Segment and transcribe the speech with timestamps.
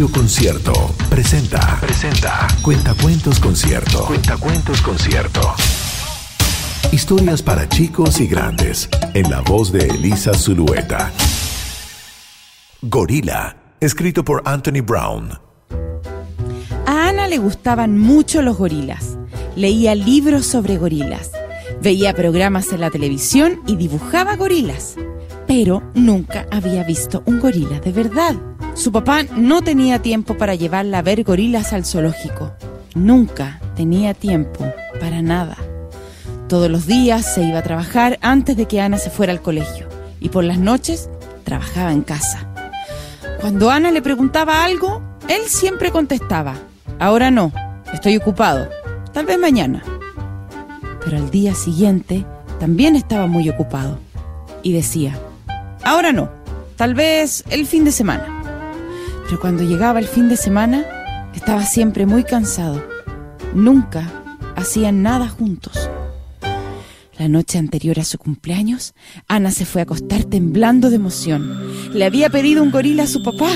[0.00, 0.72] Radio Concierto
[1.10, 1.78] presenta.
[1.78, 2.46] Presenta.
[2.62, 4.06] Cuentacuentos Concierto.
[4.06, 5.42] Cuentacuentos Concierto.
[6.90, 8.88] Historias para chicos y grandes.
[9.12, 11.12] En la voz de Elisa Zulueta.
[12.80, 13.74] Gorila.
[13.78, 15.38] Escrito por Anthony Brown.
[16.86, 19.18] A Ana le gustaban mucho los gorilas.
[19.54, 21.30] Leía libros sobre gorilas.
[21.82, 24.96] Veía programas en la televisión y dibujaba gorilas.
[25.46, 28.49] Pero nunca había visto un gorila de verdad.
[28.74, 32.52] Su papá no tenía tiempo para llevarla a ver gorilas al zoológico.
[32.94, 34.64] Nunca tenía tiempo
[35.00, 35.56] para nada.
[36.48, 39.88] Todos los días se iba a trabajar antes de que Ana se fuera al colegio
[40.18, 41.08] y por las noches
[41.44, 42.48] trabajaba en casa.
[43.40, 46.56] Cuando Ana le preguntaba algo, él siempre contestaba,
[46.98, 47.52] ahora no,
[47.92, 48.68] estoy ocupado,
[49.12, 49.82] tal vez mañana.
[51.04, 52.26] Pero al día siguiente
[52.58, 53.98] también estaba muy ocupado
[54.62, 55.18] y decía,
[55.84, 56.30] ahora no,
[56.76, 58.39] tal vez el fin de semana.
[59.30, 60.84] Pero cuando llegaba el fin de semana,
[61.36, 62.82] estaba siempre muy cansado.
[63.54, 64.10] Nunca
[64.56, 65.88] hacían nada juntos.
[67.16, 68.92] La noche anterior a su cumpleaños,
[69.28, 71.48] Ana se fue a acostar temblando de emoción.
[71.94, 73.52] Le había pedido un gorila a su papá.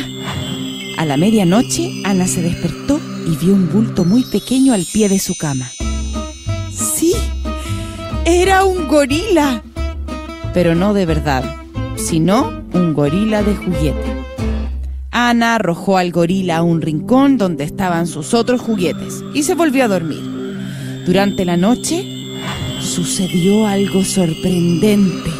[0.96, 5.18] A la medianoche, Ana se despertó y vio un bulto muy pequeño al pie de
[5.18, 5.72] su cama.
[6.70, 7.14] Sí,
[8.24, 9.64] era un gorila.
[10.52, 11.42] Pero no de verdad,
[11.96, 14.23] sino un gorila de juguete.
[15.16, 19.84] Ana arrojó al gorila a un rincón donde estaban sus otros juguetes y se volvió
[19.84, 20.20] a dormir.
[21.06, 22.04] Durante la noche
[22.80, 25.30] sucedió algo sorprendente.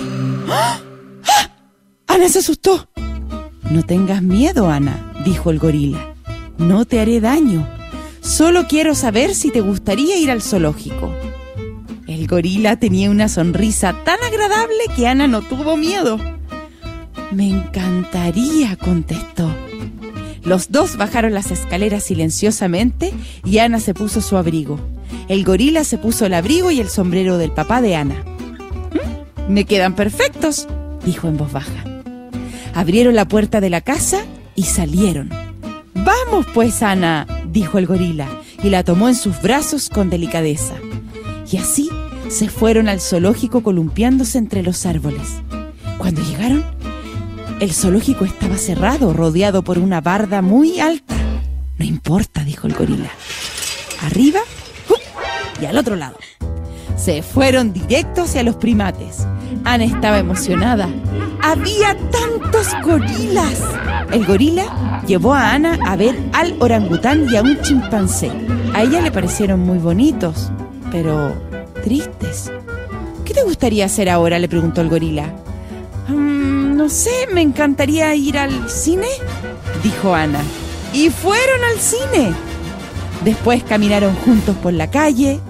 [0.49, 0.79] ¡Ah!
[1.27, 1.51] ¡Ah!
[2.07, 2.89] Ana se asustó.
[3.69, 6.15] No tengas miedo, Ana, dijo el gorila.
[6.57, 7.67] No te haré daño.
[8.21, 11.13] Solo quiero saber si te gustaría ir al zoológico.
[12.07, 16.21] El gorila tenía una sonrisa tan agradable que Ana no tuvo miedo.
[17.35, 19.51] Me encantaría, contestó.
[20.45, 23.13] Los dos bajaron las escaleras silenciosamente
[23.45, 24.79] y Ana se puso su abrigo.
[25.29, 28.23] El gorila se puso el abrigo y el sombrero del papá de Ana.
[28.93, 29.53] ¿Mm?
[29.53, 30.69] Me quedan perfectos,
[31.05, 31.85] dijo en voz baja.
[32.73, 34.23] Abrieron la puerta de la casa
[34.55, 35.31] y salieron.
[35.93, 38.29] Vamos pues, Ana, dijo el gorila,
[38.63, 40.75] y la tomó en sus brazos con delicadeza.
[41.51, 41.91] Y así
[42.29, 45.29] se fueron al zoológico columpiándose entre los árboles.
[45.99, 46.65] Cuando llegaron,
[47.65, 51.17] el zoológico estaba cerrado, rodeado por una barda muy alta.
[51.79, 53.09] No importa, dijo el gorila.
[54.03, 54.41] Arriba
[54.91, 55.63] ¡uh!
[55.63, 56.17] y al otro lado.
[56.97, 59.27] Se fueron directo hacia los primates.
[59.65, 60.91] Ana estaba emocionada.
[61.43, 63.59] Había tantos gorilas.
[64.13, 68.31] El gorila llevó a Ana a ver al orangután y a un chimpancé.
[68.75, 70.53] A ella le parecieron muy bonitos,
[70.93, 71.35] pero
[71.83, 72.53] tristes.
[73.25, 74.39] ¿Qué te gustaría hacer ahora?
[74.39, 75.33] le preguntó el gorila.
[76.09, 76.44] Mm,
[76.75, 79.09] no sé, me encantaría ir al cine,
[79.83, 80.41] dijo Ana.
[80.93, 82.35] Y fueron al cine.
[83.25, 85.41] Después caminaron juntos por la calle.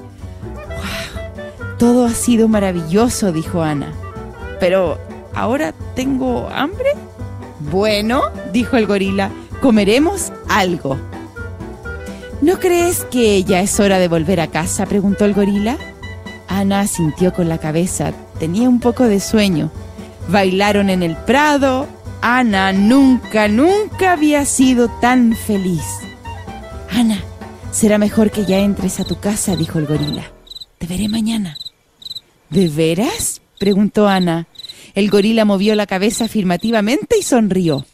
[0.54, 1.76] ¡Wow!
[1.78, 3.92] Todo ha sido maravilloso, dijo Ana.
[4.60, 4.98] Pero,
[5.34, 6.90] ¿ahora tengo hambre?
[7.70, 9.30] Bueno, dijo el gorila,
[9.60, 10.98] comeremos algo.
[12.40, 14.86] ¿No crees que ya es hora de volver a casa?
[14.86, 15.78] preguntó el gorila.
[16.46, 18.12] Ana sintió con la cabeza.
[18.38, 19.70] Tenía un poco de sueño.
[20.28, 21.86] Bailaron en el prado.
[22.20, 25.84] Ana nunca, nunca había sido tan feliz.
[26.90, 27.22] Ana,
[27.70, 30.30] será mejor que ya entres a tu casa, dijo el gorila.
[30.78, 31.58] Te veré mañana.
[32.50, 33.42] ¿De veras?
[33.58, 34.46] preguntó Ana.
[34.94, 37.84] El gorila movió la cabeza afirmativamente y sonrió.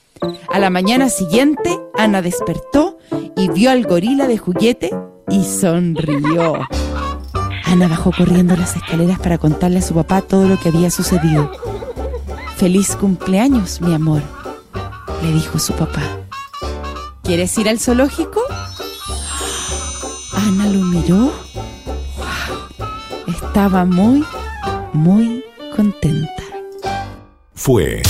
[0.52, 2.98] A la mañana siguiente, Ana despertó
[3.36, 4.90] y vio al gorila de juguete
[5.30, 6.54] y sonrió.
[7.64, 11.50] Ana bajó corriendo las escaleras para contarle a su papá todo lo que había sucedido.
[12.60, 14.20] Feliz cumpleaños, mi amor,
[15.22, 16.02] le dijo su papá.
[17.22, 18.42] ¿Quieres ir al zoológico?
[20.34, 21.32] Ana lo miró.
[23.26, 24.22] Estaba muy,
[24.92, 25.42] muy
[25.74, 26.42] contenta.
[27.54, 28.02] Fue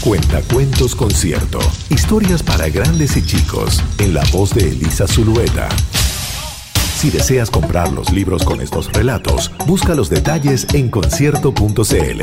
[0.00, 1.58] Cuentacuentos Concierto.
[1.90, 3.82] Historias para grandes y chicos.
[3.98, 5.68] En la voz de Elisa Zulueta.
[6.96, 12.22] Si deseas comprar los libros con estos relatos, busca los detalles en concierto.cl.